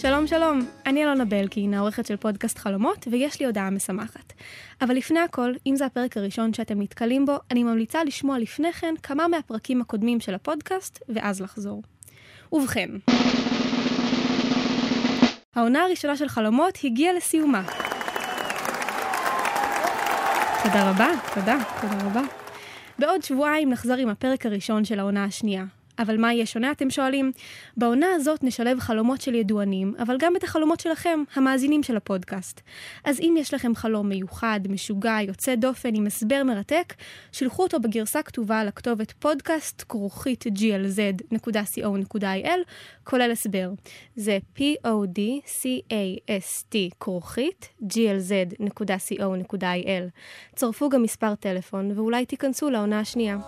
[0.00, 4.32] שלום שלום, אני אלונה בלקין, העורכת של פודקאסט חלומות, ויש לי הודעה משמחת.
[4.80, 8.94] אבל לפני הכל, אם זה הפרק הראשון שאתם נתקלים בו, אני ממליצה לשמוע לפני כן
[9.02, 11.82] כמה מהפרקים הקודמים של הפודקאסט, ואז לחזור.
[12.52, 12.90] ובכן,
[15.54, 17.62] העונה הראשונה של חלומות הגיעה לסיומה.
[20.62, 22.22] תודה רבה, תודה, תודה רבה.
[22.98, 25.64] בעוד שבועיים נחזור עם הפרק הראשון של העונה השנייה.
[26.00, 27.32] אבל מה יהיה שונה, אתם שואלים?
[27.76, 32.60] בעונה הזאת נשלב חלומות של ידוענים, אבל גם את החלומות שלכם, המאזינים של הפודקאסט.
[33.04, 36.94] אז אם יש לכם חלום מיוחד, משוגע, יוצא דופן, עם הסבר מרתק,
[37.32, 42.48] שלחו אותו בגרסה כתובה לכתובת פודקאסט כרוכית glz.co.il,
[43.04, 43.70] כולל הסבר.
[44.16, 50.04] זה p-o-d-c-a-s-t כרוכית glz.co.il.
[50.54, 53.38] צרפו גם מספר טלפון, ואולי תיכנסו לעונה השנייה.